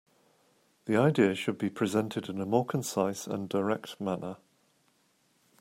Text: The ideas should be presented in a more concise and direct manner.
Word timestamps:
The 0.85 0.97
ideas 0.97 1.37
should 1.37 1.59
be 1.59 1.69
presented 1.69 2.27
in 2.27 2.41
a 2.41 2.45
more 2.47 2.65
concise 2.65 3.27
and 3.27 3.47
direct 3.47 4.01
manner. 4.01 4.37